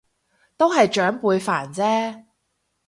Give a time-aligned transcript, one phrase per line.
[0.57, 2.23] 都係長輩煩啫